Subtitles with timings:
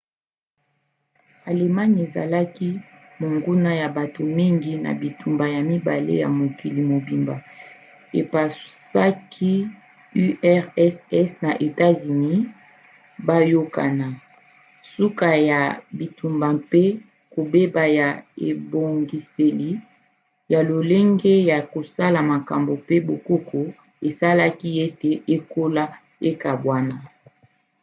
[1.49, 2.69] allemagne ezalaki
[3.21, 7.35] monguna ya bato mingi na bitumba ya 2 ya mokili mobimba
[8.19, 9.51] epusaki
[10.23, 12.41] urss na etats-unis
[13.27, 14.07] bayokana.
[14.93, 15.61] suka ya
[15.97, 16.83] bitumba mpe
[17.33, 18.07] kobeba ya
[18.49, 19.71] ebongiseli
[20.53, 23.59] ya lolenge ya kosala makambo pe bokoko
[24.07, 25.85] esalaki ete ekolo
[26.29, 26.97] ekabwana